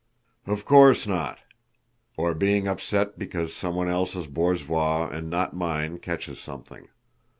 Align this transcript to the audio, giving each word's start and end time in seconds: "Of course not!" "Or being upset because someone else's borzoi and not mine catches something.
"Of 0.47 0.65
course 0.65 1.05
not!" 1.05 1.37
"Or 2.17 2.33
being 2.33 2.67
upset 2.67 3.19
because 3.19 3.55
someone 3.55 3.87
else's 3.87 4.25
borzoi 4.25 5.07
and 5.13 5.29
not 5.29 5.55
mine 5.55 5.99
catches 5.99 6.39
something. 6.39 6.87